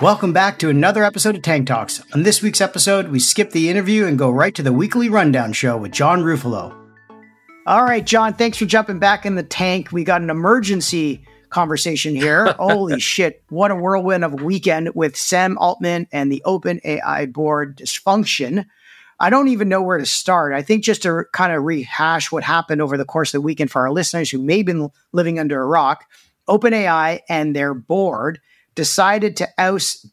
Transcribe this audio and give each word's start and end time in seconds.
Welcome 0.00 0.32
back 0.32 0.60
to 0.60 0.68
another 0.68 1.02
episode 1.02 1.34
of 1.34 1.42
Tank 1.42 1.66
Talks. 1.66 2.04
On 2.14 2.22
this 2.22 2.40
week's 2.40 2.60
episode, 2.60 3.08
we 3.08 3.18
skip 3.18 3.50
the 3.50 3.68
interview 3.68 4.06
and 4.06 4.16
go 4.16 4.30
right 4.30 4.54
to 4.54 4.62
the 4.62 4.72
weekly 4.72 5.08
rundown 5.08 5.52
show 5.52 5.76
with 5.76 5.90
John 5.90 6.22
Ruffolo. 6.22 6.72
All 7.66 7.82
right, 7.82 8.06
John, 8.06 8.32
thanks 8.32 8.58
for 8.58 8.64
jumping 8.64 9.00
back 9.00 9.26
in 9.26 9.34
the 9.34 9.42
tank. 9.42 9.90
We 9.90 10.04
got 10.04 10.22
an 10.22 10.30
emergency 10.30 11.26
conversation 11.50 12.14
here. 12.14 12.52
Holy 12.60 13.00
shit, 13.00 13.42
what 13.48 13.72
a 13.72 13.74
whirlwind 13.74 14.22
of 14.22 14.34
a 14.34 14.44
weekend 14.44 14.94
with 14.94 15.16
Sam 15.16 15.58
Altman 15.58 16.06
and 16.12 16.30
the 16.30 16.42
Open 16.44 16.80
AI 16.84 17.26
board 17.26 17.76
dysfunction. 17.76 18.66
I 19.18 19.30
don't 19.30 19.48
even 19.48 19.68
know 19.68 19.82
where 19.82 19.98
to 19.98 20.06
start. 20.06 20.54
I 20.54 20.62
think 20.62 20.84
just 20.84 21.02
to 21.02 21.24
kind 21.32 21.52
of 21.52 21.64
rehash 21.64 22.30
what 22.30 22.44
happened 22.44 22.80
over 22.80 22.96
the 22.96 23.04
course 23.04 23.30
of 23.34 23.38
the 23.38 23.44
weekend 23.44 23.72
for 23.72 23.82
our 23.82 23.90
listeners 23.90 24.30
who 24.30 24.38
may 24.38 24.58
have 24.58 24.66
been 24.66 24.90
living 25.10 25.40
under 25.40 25.60
a 25.60 25.66
rock, 25.66 26.04
OpenAI 26.48 27.18
and 27.28 27.56
their 27.56 27.74
board 27.74 28.40
decided 28.78 29.36
to 29.36 29.48
oust 29.58 30.06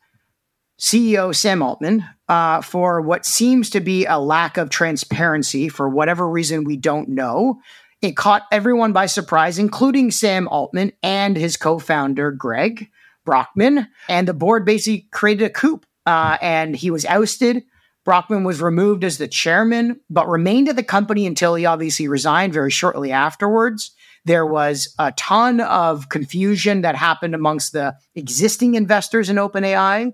CEO 0.81 1.35
Sam 1.35 1.61
Altman 1.61 2.03
uh, 2.27 2.61
for 2.61 2.99
what 2.99 3.23
seems 3.23 3.69
to 3.69 3.79
be 3.79 4.05
a 4.07 4.17
lack 4.17 4.57
of 4.57 4.71
transparency 4.71 5.69
for 5.69 5.87
whatever 5.87 6.27
reason 6.27 6.63
we 6.63 6.75
don't 6.75 7.09
know. 7.09 7.59
It 8.01 8.17
caught 8.17 8.47
everyone 8.51 8.91
by 8.91 9.05
surprise, 9.05 9.59
including 9.59 10.09
Sam 10.09 10.47
Altman 10.47 10.93
and 11.03 11.37
his 11.37 11.57
co 11.57 11.77
founder, 11.77 12.31
Greg 12.31 12.89
Brockman. 13.23 13.87
And 14.09 14.27
the 14.27 14.33
board 14.33 14.65
basically 14.65 15.07
created 15.11 15.45
a 15.45 15.49
coup 15.51 15.79
uh, 16.07 16.39
and 16.41 16.75
he 16.75 16.89
was 16.89 17.05
ousted. 17.05 17.63
Brockman 18.03 18.43
was 18.43 18.63
removed 18.63 19.03
as 19.03 19.19
the 19.19 19.27
chairman, 19.27 20.01
but 20.09 20.27
remained 20.27 20.69
at 20.69 20.75
the 20.75 20.81
company 20.81 21.27
until 21.27 21.53
he 21.53 21.67
obviously 21.67 22.07
resigned 22.07 22.51
very 22.51 22.71
shortly 22.71 23.11
afterwards. 23.11 23.91
There 24.25 24.45
was 24.45 24.93
a 24.97 25.11
ton 25.13 25.61
of 25.61 26.09
confusion 26.09 26.81
that 26.81 26.95
happened 26.95 27.35
amongst 27.35 27.73
the 27.73 27.95
existing 28.15 28.75
investors 28.75 29.29
in 29.29 29.37
OpenAI, 29.37 30.13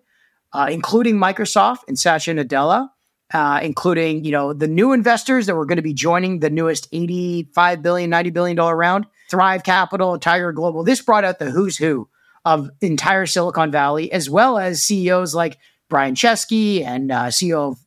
uh, 0.53 0.67
including 0.69 1.15
Microsoft 1.15 1.79
and 1.87 1.97
Satya 1.97 2.35
Nadella, 2.35 2.89
uh, 3.33 3.59
including 3.63 4.25
you 4.25 4.31
know 4.31 4.53
the 4.53 4.67
new 4.67 4.91
investors 4.91 5.45
that 5.45 5.55
were 5.55 5.65
going 5.65 5.77
to 5.77 5.81
be 5.81 5.93
joining 5.93 6.39
the 6.39 6.49
newest 6.49 6.87
85 6.91 7.81
billion, 7.81 8.09
90 8.09 8.29
billion 8.31 8.57
dollar 8.57 8.75
round, 8.75 9.05
Thrive 9.29 9.63
Capital, 9.63 10.19
Tiger 10.19 10.51
Global. 10.51 10.83
This 10.83 11.01
brought 11.01 11.23
out 11.23 11.39
the 11.39 11.49
who's 11.49 11.77
who 11.77 12.09
of 12.43 12.69
entire 12.81 13.25
Silicon 13.25 13.71
Valley, 13.71 14.11
as 14.11 14.29
well 14.29 14.57
as 14.57 14.83
CEOs 14.83 15.33
like 15.33 15.57
Brian 15.89 16.15
Chesky 16.15 16.83
and 16.83 17.11
uh, 17.11 17.25
CEO 17.25 17.71
of 17.71 17.77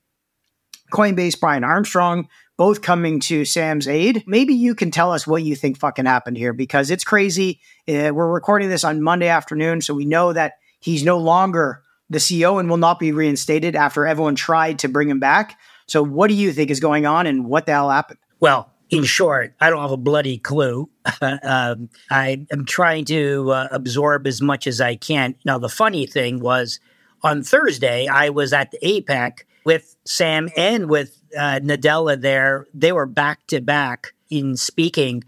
Coinbase, 0.92 1.38
Brian 1.38 1.64
Armstrong, 1.64 2.28
both 2.56 2.82
coming 2.82 3.20
to 3.20 3.44
Sam's 3.44 3.88
aid. 3.88 4.24
Maybe 4.26 4.54
you 4.54 4.74
can 4.74 4.90
tell 4.90 5.12
us 5.12 5.26
what 5.26 5.42
you 5.42 5.56
think 5.56 5.78
fucking 5.78 6.06
happened 6.06 6.36
here 6.36 6.52
because 6.52 6.90
it's 6.90 7.04
crazy. 7.04 7.60
Uh, 7.88 8.10
we're 8.14 8.30
recording 8.30 8.68
this 8.68 8.84
on 8.84 9.02
Monday 9.02 9.28
afternoon, 9.28 9.80
so 9.80 9.94
we 9.94 10.04
know 10.04 10.32
that 10.32 10.54
he's 10.80 11.04
no 11.04 11.18
longer 11.18 11.82
the 12.10 12.18
CEO 12.18 12.60
and 12.60 12.68
will 12.68 12.76
not 12.76 12.98
be 12.98 13.12
reinstated 13.12 13.74
after 13.74 14.06
everyone 14.06 14.34
tried 14.34 14.78
to 14.80 14.88
bring 14.88 15.08
him 15.08 15.20
back. 15.20 15.58
So, 15.86 16.02
what 16.02 16.28
do 16.28 16.34
you 16.34 16.52
think 16.52 16.70
is 16.70 16.80
going 16.80 17.06
on 17.06 17.26
and 17.26 17.46
what 17.46 17.66
the 17.66 17.72
hell 17.72 17.90
happened? 17.90 18.18
Well, 18.40 18.70
in 18.90 19.04
short, 19.04 19.54
I 19.60 19.70
don't 19.70 19.80
have 19.80 19.90
a 19.90 19.96
bloody 19.96 20.38
clue. 20.38 20.88
um, 21.42 21.88
I 22.10 22.46
am 22.52 22.64
trying 22.64 23.04
to 23.06 23.50
uh, 23.50 23.68
absorb 23.70 24.26
as 24.26 24.40
much 24.40 24.66
as 24.66 24.80
I 24.80 24.96
can. 24.96 25.34
Now, 25.44 25.58
the 25.58 25.68
funny 25.68 26.06
thing 26.06 26.40
was 26.40 26.80
on 27.24 27.42
Thursday, 27.42 28.06
I 28.06 28.28
was 28.28 28.52
at 28.52 28.70
the 28.70 28.78
APEC 28.84 29.44
with 29.64 29.96
Sam 30.04 30.50
and 30.56 30.90
with 30.90 31.20
uh, 31.36 31.58
Nadella 31.62 32.20
there. 32.20 32.66
They 32.74 32.92
were 32.92 33.06
back 33.06 33.46
to 33.48 33.60
back 33.60 34.12
in 34.28 34.56
speaking, 34.56 35.24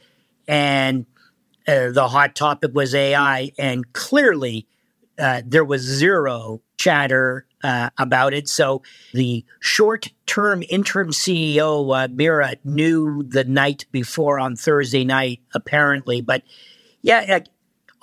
and 0.46 1.06
uh, 1.66 1.90
the 1.90 2.08
hot 2.08 2.36
topic 2.36 2.72
was 2.74 2.94
AI. 2.94 3.50
And 3.58 3.92
clearly, 3.94 4.68
uh, 5.18 5.40
there 5.44 5.64
was 5.64 5.80
zero 5.80 6.60
chatter 6.76 7.46
uh, 7.64 7.88
about 7.96 8.34
it. 8.34 8.46
So 8.46 8.82
the 9.14 9.44
short 9.58 10.12
term 10.26 10.62
interim 10.68 11.12
CEO, 11.12 11.96
uh, 11.96 12.08
Mira, 12.12 12.56
knew 12.62 13.22
the 13.22 13.44
night 13.44 13.86
before 13.90 14.38
on 14.38 14.54
Thursday 14.54 15.04
night, 15.04 15.40
apparently. 15.54 16.20
But 16.20 16.42
yeah, 17.00 17.40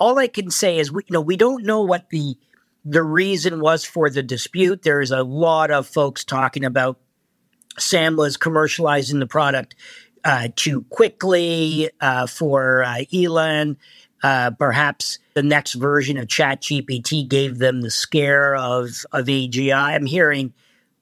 all 0.00 0.18
I 0.18 0.26
can 0.26 0.50
say 0.50 0.78
is, 0.78 0.90
we, 0.90 1.04
you 1.06 1.12
know, 1.12 1.20
we 1.20 1.36
don't 1.36 1.64
know 1.64 1.82
what 1.82 2.10
the 2.10 2.36
the 2.84 3.02
reason 3.02 3.60
was 3.60 3.84
for 3.84 4.10
the 4.10 4.22
dispute. 4.22 4.82
There's 4.82 5.10
a 5.10 5.22
lot 5.22 5.70
of 5.70 5.86
folks 5.86 6.24
talking 6.24 6.64
about 6.64 6.98
Sam 7.78 8.16
was 8.16 8.36
commercializing 8.36 9.18
the 9.20 9.26
product 9.26 9.74
uh, 10.24 10.48
too 10.54 10.82
quickly 10.90 11.90
uh, 12.00 12.26
for 12.26 12.84
uh, 12.84 13.04
Ilya. 13.10 13.76
Uh, 14.22 14.50
perhaps 14.52 15.18
the 15.34 15.42
next 15.42 15.74
version 15.74 16.16
of 16.16 16.26
ChatGPT 16.26 17.28
gave 17.28 17.58
them 17.58 17.82
the 17.82 17.90
scare 17.90 18.56
of, 18.56 19.04
of 19.12 19.26
AGI. 19.26 19.74
I'm 19.74 20.06
hearing 20.06 20.54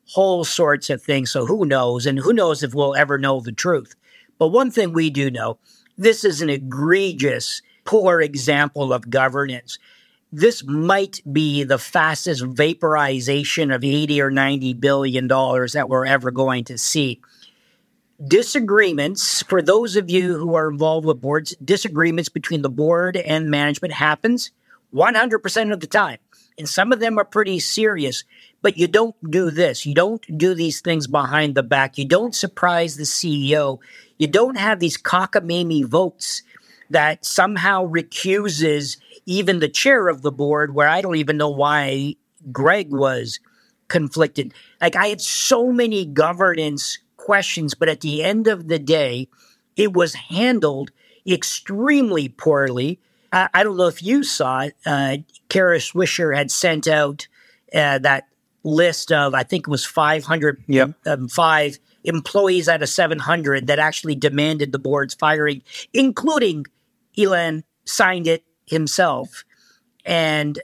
whole 0.06 0.44
sorts 0.44 0.91
of 0.91 1.03
things. 1.03 1.31
So 1.31 1.47
who 1.47 1.65
knows? 1.65 2.04
And 2.04 2.19
who 2.19 2.32
knows 2.32 2.62
if 2.62 2.75
we'll 2.75 2.97
ever 2.97 3.19
know 3.19 3.41
the 3.41 3.53
truth. 3.53 3.94
But 4.38 4.48
one 4.48 4.71
thing 4.71 4.92
we 4.92 5.09
do 5.10 5.31
know 5.31 5.59
this 5.97 6.25
is 6.25 6.42
an 6.42 6.50
egregious, 6.50 7.62
poor 7.84 8.21
example 8.21 8.92
of 8.92 9.10
governance 9.10 9.78
this 10.32 10.65
might 10.65 11.20
be 11.31 11.62
the 11.62 11.78
fastest 11.78 12.43
vaporization 12.43 13.70
of 13.70 13.84
80 13.84 14.22
or 14.22 14.31
90 14.31 14.72
billion 14.75 15.28
dollars 15.28 15.75
that 15.75 15.91
we're 15.91 16.06
ever 16.06 16.31
going 16.31 16.65
to 16.65 16.78
see. 16.78 17.20
Disagreements, 18.26 19.42
for 19.42 19.60
those 19.60 19.94
of 19.94 20.10
you 20.10 20.38
who 20.38 20.54
are 20.54 20.71
involved 20.71 21.06
with 21.06 21.21
boards, 21.21 21.54
disagreements 21.62 22.31
between 22.31 22.62
the 22.62 22.71
board 22.71 23.16
and 23.16 23.50
management 23.50 23.92
happens 23.92 24.53
100% 24.94 25.72
of 25.72 25.81
the 25.81 25.87
time. 25.87 26.19
And 26.56 26.69
some 26.69 26.92
of 26.92 27.00
them 27.00 27.19
are 27.19 27.25
pretty 27.25 27.59
serious, 27.60 28.25
but 28.62 28.78
you 28.78 28.87
don't 28.87 29.16
do 29.31 29.50
this. 29.50 29.84
You 29.84 29.94
don't 29.94 30.25
do 30.38 30.54
these 30.54 30.81
things 30.81 31.06
behind 31.06 31.54
the 31.54 31.62
back. 31.62 31.98
You 31.98 32.06
don't 32.06 32.34
surprise 32.34 32.97
the 32.97 33.04
CEO. 33.04 33.78
You 34.19 34.28
don't 34.28 34.56
have 34.56 34.78
these 34.78 34.97
cockamamie 34.97 35.84
votes 35.84 36.42
that 36.92 37.25
somehow 37.25 37.84
recuses 37.84 38.97
even 39.26 39.60
the 39.60 39.69
chair 39.69 40.08
of 40.08 40.22
the 40.22 40.32
board, 40.32 40.75
where 40.75 40.88
I 40.88 41.00
don't 41.00 41.16
even 41.16 41.36
know 41.36 41.50
why 41.50 42.16
Greg 42.50 42.91
was 42.91 43.41
conflicted. 43.88 44.54
Like 44.80 44.97
I 44.97 45.08
had 45.08 45.20
so 45.20 45.70
many 45.70 46.06
governance 46.06 46.98
questions, 47.16 47.75
but 47.75 47.88
at 47.88 48.00
the 48.00 48.22
end 48.22 48.47
of 48.47 48.69
the 48.69 48.78
day, 48.78 49.28
it 49.76 49.92
was 49.92 50.14
handled 50.14 50.91
extremely 51.26 52.28
poorly. 52.28 53.00
I, 53.32 53.48
I 53.54 53.62
don't 53.62 53.76
know 53.76 53.86
if 53.86 54.03
you 54.03 54.24
saw 54.24 54.60
it. 54.60 54.76
Uh, 54.84 55.19
Kara 55.48 55.78
Swisher 55.78 56.36
had 56.36 56.50
sent 56.50 56.88
out 56.88 57.28
uh, 57.74 57.98
that 57.98 58.28
list 58.64 59.12
of, 59.12 59.34
I 59.34 59.42
think 59.42 59.66
it 59.66 59.70
was 59.70 59.84
500, 59.84 60.64
yep. 60.66 60.94
um, 61.06 61.28
employees 62.04 62.69
out 62.69 62.82
of 62.82 62.88
700 62.88 63.66
that 63.69 63.78
actually 63.78 64.14
demanded 64.14 64.72
the 64.72 64.78
board's 64.78 65.14
firing, 65.14 65.62
including 65.92 66.66
Ilya 67.17 67.62
signed 67.84 68.27
it 68.27 68.45
himself. 68.67 69.45
And 70.05 70.59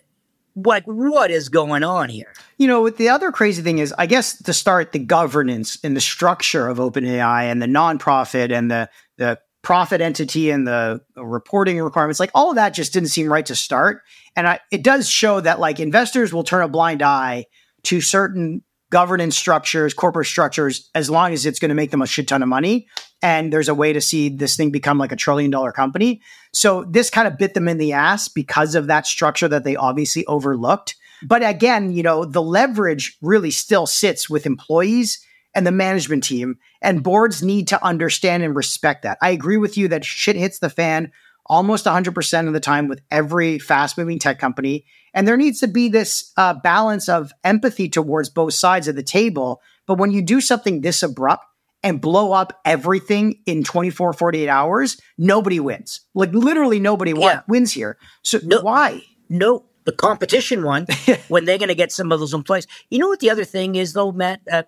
what 0.54 0.82
what 0.86 1.30
is 1.30 1.48
going 1.48 1.84
on 1.84 2.08
here? 2.08 2.32
You 2.56 2.66
know, 2.66 2.90
the 2.90 3.08
other 3.08 3.30
crazy 3.30 3.62
thing 3.62 3.78
is, 3.78 3.94
I 3.96 4.06
guess 4.06 4.42
to 4.42 4.52
start 4.52 4.92
the 4.92 4.98
governance 4.98 5.78
and 5.84 5.96
the 5.96 6.00
structure 6.00 6.68
of 6.68 6.78
OpenAI 6.78 7.44
and 7.44 7.62
the 7.62 7.66
nonprofit 7.66 8.50
and 8.52 8.70
the 8.70 8.88
the 9.18 9.38
profit 9.62 10.00
entity 10.00 10.50
and 10.50 10.66
the 10.66 11.00
reporting 11.16 11.80
requirements, 11.80 12.18
like 12.18 12.30
all 12.34 12.50
of 12.50 12.56
that 12.56 12.74
just 12.74 12.92
didn't 12.92 13.10
seem 13.10 13.30
right 13.30 13.46
to 13.46 13.54
start. 13.54 14.02
And 14.34 14.48
I, 14.48 14.60
it 14.70 14.82
does 14.82 15.08
show 15.08 15.40
that 15.40 15.60
like 15.60 15.78
investors 15.80 16.32
will 16.32 16.44
turn 16.44 16.62
a 16.62 16.68
blind 16.68 17.02
eye 17.02 17.46
to 17.84 18.00
certain 18.00 18.62
governance 18.90 19.36
structures, 19.36 19.94
corporate 19.94 20.26
structures, 20.26 20.90
as 20.94 21.10
long 21.10 21.32
as 21.32 21.46
it's 21.46 21.58
going 21.58 21.68
to 21.70 21.74
make 21.74 21.90
them 21.90 22.02
a 22.02 22.06
shit 22.06 22.28
ton 22.28 22.42
of 22.42 22.48
money. 22.48 22.88
And 23.22 23.52
there's 23.52 23.68
a 23.68 23.74
way 23.74 23.92
to 23.92 24.00
see 24.00 24.28
this 24.28 24.56
thing 24.56 24.70
become 24.70 24.98
like 24.98 25.12
a 25.12 25.16
trillion 25.16 25.50
dollar 25.50 25.72
company. 25.72 26.22
So 26.52 26.84
this 26.84 27.10
kind 27.10 27.28
of 27.28 27.38
bit 27.38 27.54
them 27.54 27.68
in 27.68 27.78
the 27.78 27.92
ass 27.92 28.28
because 28.28 28.74
of 28.74 28.86
that 28.86 29.06
structure 29.06 29.48
that 29.48 29.64
they 29.64 29.76
obviously 29.76 30.24
overlooked. 30.26 30.96
But 31.22 31.48
again, 31.48 31.92
you 31.92 32.02
know, 32.02 32.24
the 32.24 32.42
leverage 32.42 33.16
really 33.20 33.50
still 33.50 33.86
sits 33.86 34.30
with 34.30 34.46
employees 34.46 35.24
and 35.54 35.66
the 35.66 35.72
management 35.72 36.22
team, 36.22 36.58
and 36.80 37.02
boards 37.02 37.42
need 37.42 37.68
to 37.68 37.84
understand 37.84 38.42
and 38.42 38.54
respect 38.54 39.02
that. 39.02 39.18
I 39.20 39.30
agree 39.30 39.56
with 39.56 39.76
you 39.76 39.88
that 39.88 40.04
shit 40.04 40.36
hits 40.36 40.60
the 40.60 40.70
fan 40.70 41.10
almost 41.48 41.86
100% 41.86 42.46
of 42.46 42.52
the 42.52 42.60
time 42.60 42.88
with 42.88 43.00
every 43.10 43.58
fast 43.58 43.96
moving 43.96 44.18
tech 44.18 44.38
company. 44.38 44.84
And 45.14 45.26
there 45.26 45.36
needs 45.36 45.60
to 45.60 45.68
be 45.68 45.88
this 45.88 46.32
uh, 46.36 46.54
balance 46.54 47.08
of 47.08 47.32
empathy 47.42 47.88
towards 47.88 48.28
both 48.28 48.54
sides 48.54 48.88
of 48.88 48.96
the 48.96 49.02
table. 49.02 49.60
But 49.86 49.98
when 49.98 50.10
you 50.10 50.22
do 50.22 50.40
something 50.40 50.80
this 50.80 51.02
abrupt 51.02 51.44
and 51.82 52.00
blow 52.00 52.32
up 52.32 52.60
everything 52.64 53.40
in 53.46 53.64
24, 53.64 54.12
48 54.12 54.48
hours, 54.48 55.00
nobody 55.16 55.60
wins. 55.60 56.00
Like 56.14 56.32
literally 56.32 56.80
nobody 56.80 57.12
yeah. 57.16 57.42
wins 57.48 57.72
here. 57.72 57.96
So 58.22 58.38
no, 58.42 58.60
why? 58.60 59.02
No, 59.28 59.64
the 59.84 59.92
competition 59.92 60.64
won 60.64 60.86
when 61.28 61.44
they're 61.44 61.58
going 61.58 61.68
to 61.68 61.74
get 61.74 61.92
some 61.92 62.12
of 62.12 62.20
those 62.20 62.34
employees. 62.34 62.66
You 62.90 62.98
know 62.98 63.08
what 63.08 63.20
the 63.20 63.30
other 63.30 63.44
thing 63.44 63.74
is 63.74 63.94
though, 63.94 64.12
Matt? 64.12 64.40
Uh, 64.50 64.64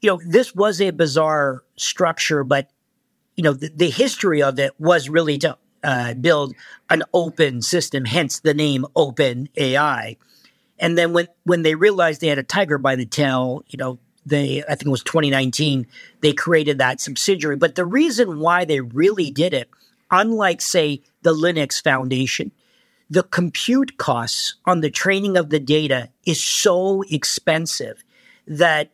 you 0.00 0.10
know, 0.10 0.20
this 0.26 0.54
was 0.54 0.80
a 0.80 0.90
bizarre 0.90 1.62
structure, 1.76 2.44
but 2.44 2.70
you 3.36 3.44
know, 3.44 3.52
the, 3.52 3.70
the 3.74 3.90
history 3.90 4.42
of 4.42 4.58
it 4.58 4.72
was 4.80 5.08
really 5.08 5.38
to 5.38 5.56
uh, 5.88 6.12
build 6.12 6.54
an 6.90 7.02
open 7.14 7.62
system, 7.62 8.04
hence 8.04 8.40
the 8.40 8.52
name 8.52 8.84
Open 8.94 9.48
AI. 9.56 10.18
And 10.78 10.98
then 10.98 11.14
when, 11.14 11.28
when 11.44 11.62
they 11.62 11.74
realized 11.74 12.20
they 12.20 12.26
had 12.26 12.38
a 12.38 12.42
tiger 12.42 12.76
by 12.76 12.94
the 12.94 13.06
tail, 13.06 13.64
you 13.68 13.78
know, 13.78 13.98
they, 14.26 14.62
I 14.64 14.74
think 14.74 14.88
it 14.88 14.90
was 14.90 15.02
2019, 15.02 15.86
they 16.20 16.34
created 16.34 16.76
that 16.76 17.00
subsidiary. 17.00 17.56
But 17.56 17.74
the 17.74 17.86
reason 17.86 18.38
why 18.38 18.66
they 18.66 18.80
really 18.80 19.30
did 19.30 19.54
it, 19.54 19.70
unlike, 20.10 20.60
say, 20.60 21.00
the 21.22 21.32
Linux 21.32 21.82
Foundation, 21.82 22.52
the 23.08 23.22
compute 23.22 23.96
costs 23.96 24.56
on 24.66 24.82
the 24.82 24.90
training 24.90 25.38
of 25.38 25.48
the 25.48 25.58
data 25.58 26.10
is 26.26 26.44
so 26.44 27.02
expensive 27.10 28.04
that 28.46 28.90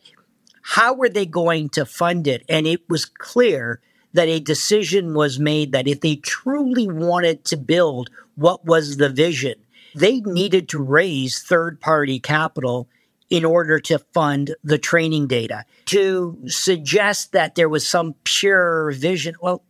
how 0.63 0.95
were 0.95 1.09
they 1.09 1.27
going 1.27 1.71
to 1.71 1.85
fund 1.85 2.29
it? 2.29 2.45
And 2.49 2.69
it 2.69 2.89
was 2.89 3.05
clear 3.05 3.81
that 4.15 4.29
a 4.29 4.41
decision 4.41 5.13
was 5.13 5.39
made 5.39 5.73
that 5.73 5.87
if 5.87 6.01
they 6.01 6.17
truly 6.17 6.89
wanted 6.89 7.45
to 7.45 7.57
build 7.57 8.11
what 8.37 8.65
was 8.65 8.97
the 8.97 9.11
vision, 9.11 9.55
they 9.95 10.21
needed 10.21 10.69
to 10.71 10.83
raise 10.83 11.43
third 11.43 11.81
party 11.81 12.19
capital 12.19 12.89
in 13.29 13.45
order 13.45 13.79
to 13.81 13.99
fund 13.99 14.55
the 14.63 14.79
training 14.79 15.27
data. 15.27 15.65
To 15.87 16.39
suggest 16.47 17.33
that 17.33 17.55
there 17.55 17.69
was 17.69 17.87
some 17.87 18.15
pure 18.25 18.93
vision, 18.93 19.35
well, 19.41 19.63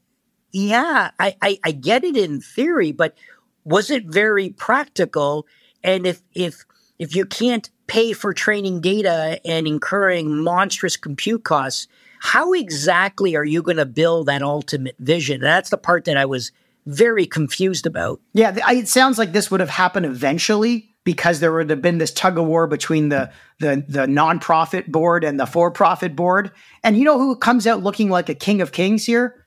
yeah, 0.52 1.10
I, 1.18 1.36
I, 1.42 1.58
I 1.64 1.72
get 1.72 2.04
it 2.04 2.16
in 2.16 2.40
theory, 2.40 2.92
but 2.92 3.16
was 3.64 3.90
it 3.90 4.04
very 4.06 4.50
practical? 4.50 5.46
And 5.82 6.06
if 6.06 6.22
if 6.34 6.64
if 6.98 7.16
you 7.16 7.26
can't 7.26 7.68
pay 7.86 8.12
for 8.12 8.32
training 8.32 8.80
data 8.80 9.40
and 9.44 9.66
incurring 9.66 10.36
monstrous 10.36 10.96
compute 10.96 11.44
costs, 11.44 11.88
how 12.24 12.54
exactly 12.54 13.36
are 13.36 13.44
you 13.44 13.62
going 13.62 13.76
to 13.76 13.84
build 13.84 14.28
that 14.28 14.42
ultimate 14.42 14.96
vision? 14.98 15.42
That's 15.42 15.68
the 15.68 15.76
part 15.76 16.06
that 16.06 16.16
I 16.16 16.24
was 16.24 16.52
very 16.86 17.26
confused 17.26 17.84
about. 17.84 18.18
Yeah, 18.32 18.56
it 18.70 18.88
sounds 18.88 19.18
like 19.18 19.32
this 19.32 19.50
would 19.50 19.60
have 19.60 19.68
happened 19.68 20.06
eventually 20.06 20.88
because 21.04 21.40
there 21.40 21.52
would 21.52 21.68
have 21.68 21.82
been 21.82 21.98
this 21.98 22.14
tug 22.14 22.38
of 22.38 22.46
war 22.46 22.66
between 22.66 23.10
the 23.10 23.30
the 23.60 23.84
the 23.86 24.06
nonprofit 24.06 24.86
board 24.86 25.22
and 25.22 25.38
the 25.38 25.44
for-profit 25.44 26.16
board. 26.16 26.50
And 26.82 26.96
you 26.96 27.04
know 27.04 27.18
who 27.18 27.36
comes 27.36 27.66
out 27.66 27.82
looking 27.82 28.08
like 28.08 28.30
a 28.30 28.34
king 28.34 28.62
of 28.62 28.72
kings 28.72 29.04
here? 29.04 29.46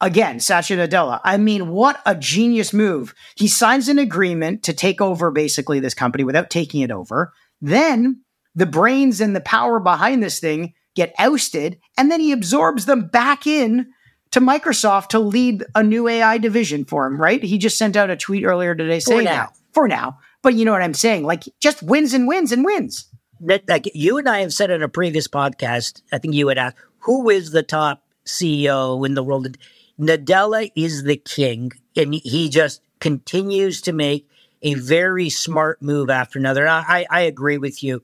Again, 0.00 0.40
Satya 0.40 0.76
Nadella. 0.78 1.20
I 1.22 1.36
mean, 1.36 1.68
what 1.68 2.02
a 2.04 2.16
genius 2.16 2.72
move. 2.72 3.14
He 3.36 3.46
signs 3.46 3.88
an 3.88 4.00
agreement 4.00 4.64
to 4.64 4.72
take 4.72 5.00
over 5.00 5.30
basically 5.30 5.78
this 5.78 5.94
company 5.94 6.24
without 6.24 6.50
taking 6.50 6.80
it 6.80 6.90
over. 6.90 7.32
Then 7.60 8.22
the 8.56 8.66
brains 8.66 9.20
and 9.20 9.36
the 9.36 9.40
power 9.40 9.78
behind 9.78 10.24
this 10.24 10.40
thing 10.40 10.74
get 10.96 11.14
ousted, 11.18 11.78
and 11.96 12.10
then 12.10 12.20
he 12.20 12.32
absorbs 12.32 12.86
them 12.86 13.06
back 13.06 13.46
in 13.46 13.92
to 14.32 14.40
Microsoft 14.40 15.08
to 15.08 15.20
lead 15.20 15.64
a 15.74 15.82
new 15.82 16.08
AI 16.08 16.38
division 16.38 16.84
for 16.84 17.06
him, 17.06 17.20
right? 17.20 17.42
He 17.42 17.58
just 17.58 17.78
sent 17.78 17.96
out 17.96 18.10
a 18.10 18.16
tweet 18.16 18.44
earlier 18.44 18.74
today 18.74 18.98
saying 18.98 19.20
for 19.20 19.24
now. 19.24 19.46
That. 19.46 19.56
For 19.72 19.88
now. 19.88 20.18
But 20.42 20.54
you 20.54 20.64
know 20.64 20.72
what 20.72 20.82
I'm 20.82 20.94
saying? 20.94 21.22
Like 21.24 21.44
just 21.60 21.82
wins 21.82 22.12
and 22.12 22.26
wins 22.26 22.50
and 22.50 22.64
wins. 22.64 23.06
That, 23.40 23.68
like 23.68 23.90
you 23.94 24.18
and 24.18 24.28
I 24.28 24.40
have 24.40 24.52
said 24.52 24.70
in 24.70 24.82
a 24.82 24.88
previous 24.88 25.28
podcast, 25.28 26.02
I 26.12 26.18
think 26.18 26.34
you 26.34 26.48
had 26.48 26.58
asked, 26.58 26.76
who 27.00 27.28
is 27.30 27.50
the 27.50 27.62
top 27.62 28.02
CEO 28.24 29.06
in 29.06 29.14
the 29.14 29.22
world? 29.22 29.56
Nadella 30.00 30.70
is 30.74 31.04
the 31.04 31.16
king, 31.16 31.72
and 31.94 32.14
he 32.14 32.48
just 32.48 32.82
continues 33.00 33.80
to 33.82 33.92
make 33.92 34.28
a 34.62 34.74
very 34.74 35.30
smart 35.30 35.80
move 35.82 36.10
after 36.10 36.38
another. 36.38 36.66
I, 36.66 37.06
I 37.10 37.20
agree 37.22 37.58
with 37.58 37.82
you. 37.82 38.02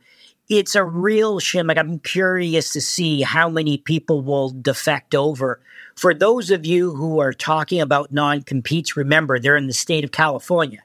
It's 0.48 0.74
a 0.74 0.84
real 0.84 1.38
shame. 1.38 1.68
Like 1.68 1.78
I'm 1.78 1.98
curious 1.98 2.72
to 2.72 2.80
see 2.80 3.22
how 3.22 3.48
many 3.48 3.78
people 3.78 4.22
will 4.22 4.50
defect 4.50 5.14
over. 5.14 5.60
For 5.96 6.14
those 6.14 6.50
of 6.50 6.66
you 6.66 6.94
who 6.94 7.20
are 7.20 7.32
talking 7.32 7.80
about 7.80 8.12
non-competes, 8.12 8.96
remember 8.96 9.38
they're 9.38 9.56
in 9.56 9.66
the 9.66 9.72
state 9.72 10.04
of 10.04 10.12
California, 10.12 10.82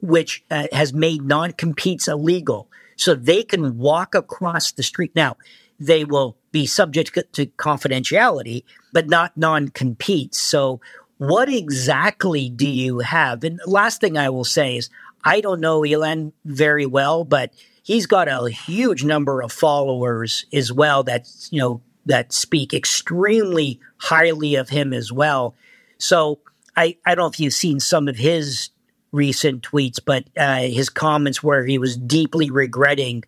which 0.00 0.44
uh, 0.50 0.66
has 0.72 0.92
made 0.92 1.22
non-competes 1.22 2.08
illegal. 2.08 2.68
So 2.96 3.14
they 3.14 3.44
can 3.44 3.78
walk 3.78 4.14
across 4.14 4.72
the 4.72 4.82
street. 4.82 5.12
Now, 5.14 5.36
they 5.78 6.04
will 6.04 6.36
be 6.50 6.66
subject 6.66 7.16
to 7.32 7.46
confidentiality, 7.46 8.64
but 8.92 9.08
not 9.08 9.36
non 9.36 9.68
competes. 9.68 10.38
So, 10.38 10.80
what 11.18 11.48
exactly 11.48 12.48
do 12.48 12.68
you 12.68 13.00
have? 13.00 13.44
And 13.44 13.60
last 13.66 14.00
thing 14.00 14.16
I 14.16 14.30
will 14.30 14.44
say 14.44 14.76
is, 14.76 14.90
I 15.24 15.40
don't 15.40 15.60
know 15.60 15.84
Ilya 15.84 16.32
very 16.44 16.86
well, 16.86 17.24
but 17.24 17.52
he's 17.88 18.04
got 18.04 18.28
a 18.28 18.50
huge 18.50 19.02
number 19.02 19.40
of 19.40 19.50
followers 19.50 20.44
as 20.52 20.70
well 20.70 21.02
that 21.02 21.26
you 21.50 21.58
know 21.58 21.80
that 22.04 22.32
speak 22.32 22.74
extremely 22.74 23.80
highly 23.96 24.54
of 24.56 24.68
him 24.68 24.92
as 24.92 25.10
well. 25.10 25.56
So 25.96 26.40
I 26.76 26.96
I 27.04 27.14
don't 27.14 27.24
know 27.24 27.30
if 27.30 27.40
you've 27.40 27.54
seen 27.54 27.80
some 27.80 28.06
of 28.06 28.16
his 28.16 28.70
recent 29.10 29.62
tweets, 29.62 29.98
but 30.04 30.24
uh, 30.36 30.60
his 30.60 30.90
comments 30.90 31.42
where 31.42 31.64
he 31.64 31.78
was 31.78 31.96
deeply 31.96 32.50
regretting, 32.50 33.24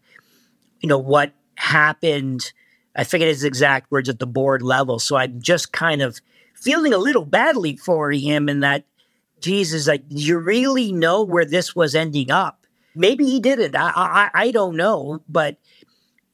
you 0.80 0.88
know, 0.90 0.98
what 0.98 1.32
happened. 1.54 2.52
I 2.94 3.04
forget 3.04 3.28
his 3.28 3.44
exact 3.44 3.90
words 3.90 4.10
at 4.10 4.18
the 4.18 4.26
board 4.26 4.60
level. 4.60 4.98
So 4.98 5.16
I'm 5.16 5.40
just 5.40 5.72
kind 5.72 6.02
of 6.02 6.20
feeling 6.54 6.92
a 6.92 6.98
little 6.98 7.24
badly 7.24 7.76
for 7.76 8.10
him 8.12 8.50
in 8.50 8.60
that, 8.60 8.84
Jesus, 9.40 9.88
like, 9.88 10.02
you 10.10 10.36
really 10.36 10.92
know 10.92 11.22
where 11.22 11.46
this 11.46 11.74
was 11.74 11.94
ending 11.94 12.30
up? 12.30 12.59
Maybe 12.94 13.24
he 13.24 13.40
did 13.40 13.58
it. 13.58 13.74
I, 13.74 13.92
I, 13.94 14.30
I 14.34 14.50
don't 14.50 14.76
know, 14.76 15.22
but 15.28 15.56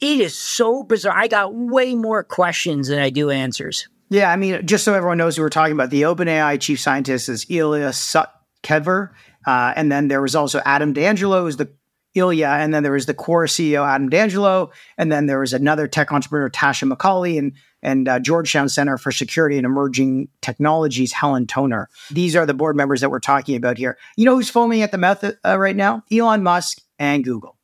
it 0.00 0.20
is 0.20 0.34
so 0.34 0.82
bizarre. 0.82 1.16
I 1.16 1.28
got 1.28 1.54
way 1.54 1.94
more 1.94 2.22
questions 2.22 2.88
than 2.88 2.98
I 2.98 3.10
do 3.10 3.30
answers. 3.30 3.88
Yeah, 4.08 4.30
I 4.30 4.36
mean, 4.36 4.66
just 4.66 4.84
so 4.84 4.94
everyone 4.94 5.18
knows 5.18 5.36
who 5.36 5.42
we're 5.42 5.48
talking 5.48 5.72
about, 5.72 5.90
the 5.90 6.02
OpenAI 6.02 6.60
chief 6.60 6.80
scientist 6.80 7.28
is 7.28 7.46
Ilya 7.48 7.88
Sutskever. 7.88 9.10
Uh, 9.46 9.72
and 9.76 9.90
then 9.90 10.08
there 10.08 10.22
was 10.22 10.34
also 10.34 10.60
Adam 10.64 10.92
D'Angelo, 10.92 11.42
who's 11.42 11.56
the 11.56 11.70
Ilya, 12.16 12.48
and 12.48 12.72
then 12.72 12.82
there 12.82 12.92
was 12.92 13.06
the 13.06 13.14
Quora 13.14 13.48
CEO 13.48 13.86
Adam 13.86 14.08
D'Angelo, 14.08 14.70
and 14.98 15.12
then 15.12 15.26
there 15.26 15.40
was 15.40 15.52
another 15.52 15.86
tech 15.86 16.12
entrepreneur 16.12 16.50
Tasha 16.50 16.90
McCauley, 16.90 17.38
and 17.38 17.52
and 17.82 18.08
uh, 18.08 18.18
Georgetown 18.18 18.68
Center 18.68 18.98
for 18.98 19.12
Security 19.12 19.56
and 19.56 19.64
Emerging 19.64 20.28
Technologies 20.40 21.12
Helen 21.12 21.46
Toner. 21.46 21.88
These 22.10 22.34
are 22.34 22.46
the 22.46 22.54
board 22.54 22.76
members 22.76 23.00
that 23.00 23.10
we're 23.10 23.20
talking 23.20 23.54
about 23.54 23.78
here. 23.78 23.96
You 24.16 24.24
know 24.24 24.34
who's 24.34 24.50
foaming 24.50 24.82
at 24.82 24.90
the 24.90 24.98
mouth 24.98 25.22
uh, 25.24 25.58
right 25.58 25.76
now? 25.76 26.02
Elon 26.10 26.42
Musk 26.42 26.80
and 26.98 27.22
Google. 27.22 27.55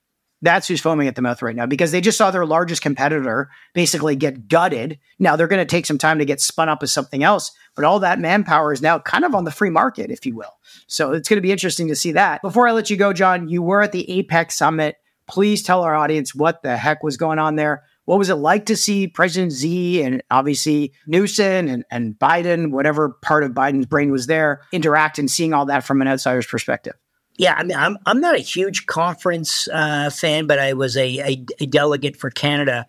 That's 0.43 0.67
who's 0.67 0.81
foaming 0.81 1.07
at 1.07 1.15
the 1.15 1.23
mouth 1.23 1.41
right 1.41 1.55
now 1.55 1.67
because 1.67 1.93
they 1.93 2.01
just 2.01 2.19
saw 2.19 2.33
their 2.33 2.45
largest 2.45 2.83
competitor 2.83 3.49
basically 3.75 4.17
get 4.17 4.49
gutted. 4.49 4.99
Now 5.21 5.37
they're 5.37 5.47
going 5.47 5.65
to 5.65 5.71
take 5.71 5.87
some 5.87 5.99
time 5.99 6.19
to 6.19 6.25
get 6.25 6.41
spun 6.41 6.69
up 6.69 6.83
as 6.83 6.91
something 6.91 7.23
else, 7.23 7.53
but 7.77 7.85
all 7.85 8.01
that 8.01 8.19
manpower 8.19 8.73
is 8.73 8.83
now 8.83 8.99
kind 8.99 9.25
of 9.25 9.37
on 9.37 9.45
the 9.45 9.53
free 9.53 9.71
market, 9.71 10.11
if 10.11 10.27
you 10.27 10.35
will. 10.35 10.59
So 10.89 11.13
it's 11.13 11.29
going 11.29 11.39
to 11.39 11.43
be 11.43 11.53
interesting 11.53 11.87
to 11.89 11.97
see 11.97 12.13
that. 12.13 12.43
Before 12.43 12.67
I 12.67 12.73
let 12.73 12.91
you 12.91 12.97
go, 12.97 13.13
John, 13.13 13.49
you 13.49 13.63
were 13.63 13.83
at 13.83 13.93
the 13.93 14.05
APEC 14.09 14.51
summit. 14.51 14.97
Please 15.29 15.63
tell 15.63 15.83
our 15.83 15.95
audience 15.95 16.35
what 16.35 16.63
the 16.63 16.77
heck 16.77 17.05
was 17.05 17.17
going 17.17 17.39
on 17.39 17.55
there. 17.55 17.85
What 18.05 18.19
was 18.19 18.29
it 18.29 18.35
like 18.35 18.67
to 18.67 18.77
see 18.77 19.07
President 19.07 19.53
Xi 19.53 20.03
and 20.03 20.25
obviously 20.29 20.93
Newsom 21.07 21.69
and, 21.69 21.85
and 21.89 22.19
Biden, 22.19 22.73
whatever 22.73 23.11
part 23.11 23.45
of 23.45 23.53
Biden's 23.53 23.87
brain 23.87 24.11
was 24.11 24.27
there, 24.27 24.63
interact 24.73 25.21
and 25.21 25.31
seeing 25.31 25.55
all 25.55 25.67
that 25.67 25.85
from 25.85 26.03
an 26.03 26.09
outsider's 26.09 26.47
perspective? 26.47 26.95
Yeah, 27.37 27.55
I 27.57 27.63
mean, 27.63 27.77
I'm 27.77 27.99
I'm 28.05 28.21
not 28.21 28.35
a 28.35 28.41
huge 28.41 28.87
conference 28.87 29.69
uh, 29.69 30.11
fan, 30.11 30.47
but 30.47 30.59
I 30.59 30.75
was 30.75 30.97
a, 30.97 31.19
a, 31.19 31.45
a 31.61 31.67
delegate 31.67 32.17
for 32.17 32.31
Canada. 32.31 32.87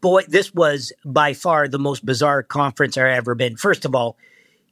Boy, 0.00 0.22
this 0.28 0.54
was 0.54 0.92
by 1.04 1.32
far 1.32 1.66
the 1.68 1.78
most 1.78 2.04
bizarre 2.04 2.42
conference 2.42 2.96
I've 2.96 3.06
ever 3.06 3.34
been. 3.34 3.56
First 3.56 3.84
of 3.84 3.94
all, 3.94 4.16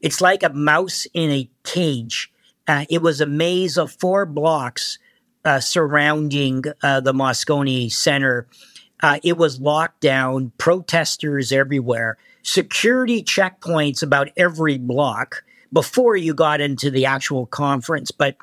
it's 0.01 0.21
like 0.21 0.43
a 0.43 0.51
mouse 0.51 1.07
in 1.15 1.31
a 1.31 1.51
cage. 1.65 2.31
Uh, 2.69 2.85
it 2.91 3.01
was 3.03 3.21
a 3.21 3.27
maze 3.27 3.79
of 3.79 3.91
four 3.93 4.27
blocks 4.27 4.99
uh, 5.45 5.61
surrounding 5.61 6.65
uh, 6.83 7.01
the 7.01 7.13
Moscone 7.13 7.91
Center. 7.91 8.47
Uh, 9.03 9.19
it 9.23 9.37
was 9.37 9.61
locked 9.61 10.01
down, 10.01 10.53
protesters 10.59 11.53
everywhere, 11.53 12.19
security 12.43 13.23
checkpoints 13.23 14.03
about 14.03 14.29
every 14.37 14.79
block 14.79 15.45
before 15.73 16.17
you 16.17 16.35
got 16.35 16.61
into 16.61 16.91
the 16.91 17.07
actual 17.07 17.47
conference. 17.47 18.11
But 18.11 18.37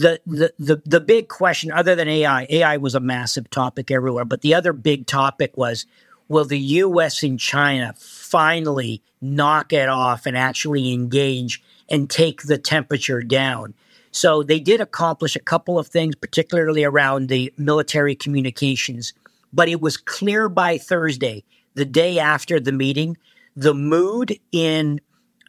the, 0.00 0.52
the, 0.58 0.82
the, 0.86 1.00
big 1.00 1.28
question, 1.28 1.70
other 1.70 1.94
than 1.94 2.08
AI, 2.08 2.46
AI 2.48 2.76
was 2.78 2.94
a 2.94 3.00
massive 3.00 3.50
topic 3.50 3.90
everywhere, 3.90 4.24
but 4.24 4.40
the 4.40 4.54
other 4.54 4.72
big 4.72 5.06
topic 5.06 5.56
was 5.56 5.84
will 6.26 6.46
the 6.46 6.58
US 6.58 7.22
and 7.22 7.38
China 7.38 7.94
finally 7.98 9.02
knock 9.20 9.72
it 9.74 9.88
off 9.88 10.24
and 10.24 10.38
actually 10.38 10.92
engage 10.92 11.62
and 11.88 12.08
take 12.08 12.42
the 12.42 12.56
temperature 12.56 13.22
down? 13.22 13.74
So 14.10 14.42
they 14.42 14.58
did 14.58 14.80
accomplish 14.80 15.36
a 15.36 15.40
couple 15.40 15.78
of 15.78 15.88
things, 15.88 16.14
particularly 16.14 16.82
around 16.82 17.28
the 17.28 17.52
military 17.58 18.14
communications. 18.14 19.12
But 19.52 19.68
it 19.68 19.82
was 19.82 19.98
clear 19.98 20.48
by 20.48 20.78
Thursday, 20.78 21.44
the 21.74 21.84
day 21.84 22.18
after 22.18 22.58
the 22.58 22.72
meeting, 22.72 23.18
the 23.54 23.74
mood 23.74 24.38
in 24.50 25.00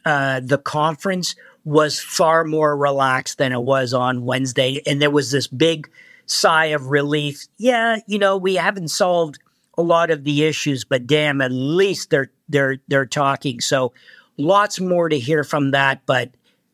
uh, 0.04 0.40
the 0.40 0.58
conference 0.58 1.36
was 1.64 2.00
far 2.00 2.44
more 2.44 2.76
relaxed 2.76 3.38
than 3.38 3.52
it 3.52 3.62
was 3.62 3.94
on 3.94 4.24
Wednesday. 4.24 4.82
And 4.86 5.00
there 5.00 5.10
was 5.10 5.30
this 5.30 5.46
big 5.46 5.88
sigh 6.26 6.66
of 6.66 6.86
relief. 6.86 7.46
Yeah, 7.58 7.98
you 8.06 8.18
know, 8.18 8.36
we 8.36 8.54
haven't 8.54 8.88
solved 8.88 9.38
a 9.78 9.82
lot 9.82 10.10
of 10.10 10.24
the 10.24 10.44
issues, 10.44 10.84
but 10.84 11.06
damn, 11.06 11.40
at 11.40 11.52
least 11.52 12.10
they're 12.10 12.30
they're 12.48 12.78
they're 12.88 13.06
talking. 13.06 13.60
So 13.60 13.92
lots 14.36 14.80
more 14.80 15.08
to 15.08 15.18
hear 15.18 15.44
from 15.44 15.70
that, 15.70 16.02
but 16.06 16.30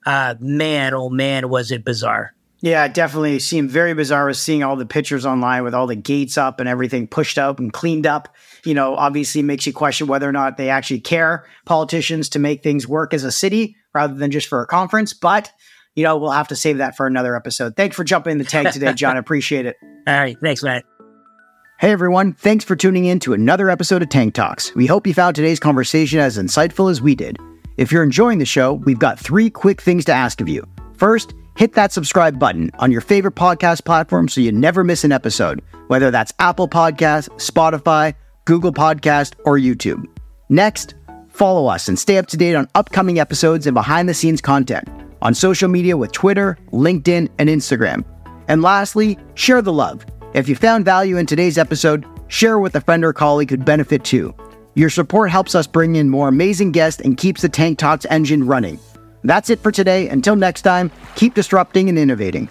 uh, 0.07 0.35
man, 0.40 0.95
oh 0.95 1.11
man, 1.11 1.49
was 1.49 1.71
it 1.71 1.85
bizarre. 1.85 2.35
Yeah, 2.61 2.85
it 2.87 2.95
definitely 2.95 3.38
seemed 3.38 3.71
very 3.71 3.95
bizarre 3.95 4.26
was 4.26 4.40
seeing 4.40 4.64
all 4.64 4.75
the 4.75 4.87
pictures 4.87 5.25
online 5.25 5.62
with 5.62 5.75
all 5.75 5.87
the 5.87 5.95
gates 5.95 6.37
up 6.37 6.59
and 6.59 6.68
everything 6.68 7.07
pushed 7.07 7.38
up 7.38 7.61
and 7.61 7.73
cleaned 7.73 8.04
up. 8.04 8.35
You 8.64 8.75
know, 8.75 8.97
obviously 8.97 9.42
makes 9.42 9.64
you 9.64 9.73
question 9.73 10.09
whether 10.09 10.28
or 10.28 10.33
not 10.33 10.57
they 10.57 10.68
actually 10.68 11.00
care, 11.00 11.47
politicians, 11.66 12.28
to 12.30 12.40
make 12.40 12.64
things 12.64 12.88
work 12.88 13.14
as 13.14 13.23
a 13.23 13.30
city 13.30 13.76
rather 13.95 14.14
than 14.14 14.30
just 14.30 14.49
for 14.49 14.62
a 14.62 14.66
conference. 14.66 15.14
But, 15.14 15.50
you 15.95 16.04
know, 16.04 16.16
we'll 16.16 16.30
have 16.30 16.49
to 16.49 16.57
save 16.57 16.78
that 16.78 16.97
for 16.97 17.07
another 17.07 17.37
episode. 17.37 17.76
Thanks 17.76 17.97
for 17.97 18.04
jumping 18.04 18.33
in 18.33 18.38
the 18.38 18.45
tank 18.45 18.71
today, 18.71 18.92
John. 18.95 19.16
I 19.16 19.21
Appreciate 19.21 19.66
it. 19.66 19.76
All 20.07 20.18
right. 20.18 20.37
Thanks, 20.40 20.62
Matt. 20.62 20.85
Hey 21.80 21.92
everyone, 21.92 22.33
thanks 22.33 22.64
for 22.64 22.75
tuning 22.75 23.04
in 23.04 23.21
to 23.21 23.35
another 23.35 23.71
episode 23.71 24.02
of 24.02 24.09
Tank 24.09 24.35
Talks. 24.35 24.75
We 24.75 24.87
hope 24.87 25.07
you 25.07 25.14
found 25.14 25.37
today's 25.37 25.61
conversation 25.61 26.18
as 26.18 26.37
insightful 26.37 26.90
as 26.90 27.00
we 27.00 27.14
did. 27.14 27.38
If 27.76 27.92
you're 27.92 28.02
enjoying 28.02 28.40
the 28.40 28.45
show, 28.45 28.73
we've 28.73 28.99
got 28.99 29.16
three 29.16 29.49
quick 29.49 29.80
things 29.80 30.04
to 30.07 30.12
ask 30.12 30.40
of 30.40 30.49
you. 30.49 30.66
First, 30.95 31.35
hit 31.57 31.75
that 31.75 31.92
subscribe 31.92 32.37
button 32.37 32.73
on 32.80 32.90
your 32.90 33.00
favorite 33.00 33.37
podcast 33.37 33.85
platform 33.85 34.28
so 34.28 34.40
you 34.40 34.50
never 34.50 34.83
miss 34.83 35.04
an 35.04 35.12
episode, 35.12 35.62
whether 35.87 36.11
that's 36.11 36.33
Apple 36.40 36.66
Podcast, 36.66 37.28
Spotify, 37.37 38.12
Google 38.45 38.73
Podcast, 38.73 39.37
or 39.45 39.57
YouTube. 39.57 40.04
Next, 40.49 40.97
follow 41.38 41.68
us 41.68 41.88
and 41.88 41.99
stay 41.99 42.18
up 42.18 42.26
to 42.26 42.37
date 42.37 42.57
on 42.57 42.68
upcoming 42.75 43.21
episodes 43.21 43.66
and 43.66 43.75
behind 43.75 44.09
the 44.09 44.14
scenes 44.14 44.40
content 44.40 44.88
on 45.23 45.35
social 45.35 45.68
media 45.68 45.97
with 45.97 46.12
Twitter, 46.12 46.59
LinkedIn, 46.73 47.28
and 47.38 47.49
Instagram. 47.49 48.04
And 48.49 48.61
lastly, 48.61 49.18
share 49.35 49.62
the 49.62 49.73
love. 49.73 50.04
If 50.35 50.49
you 50.49 50.57
found 50.57 50.85
value 50.85 51.16
in 51.16 51.26
today's 51.26 51.57
episode, 51.57 52.04
share 52.28 52.59
with 52.59 52.75
a 52.75 52.80
friend 52.80 53.04
or 53.04 53.12
colleague 53.12 53.50
who'd 53.50 53.64
benefit 53.64 54.04
too. 54.04 54.35
Your 54.75 54.90
support 54.90 55.30
helps 55.30 55.54
us 55.54 55.66
bring 55.66 55.97
in 55.97 56.11
more 56.11 56.28
amazing 56.28 56.73
guests 56.73 57.00
and 57.00 57.16
keeps 57.16 57.42
the 57.42 57.49
Tank 57.49 57.78
Talks 57.78 58.07
engine 58.11 58.47
running. 58.47 58.78
That's 59.25 59.50
it 59.50 59.61
for 59.61 59.73
today. 59.73 60.09
Until 60.09 60.37
next 60.37 60.62
time, 60.62 60.90
keep 61.16 61.35
disrupting 61.35 61.88
and 61.88 61.99
innovating. 61.99 62.49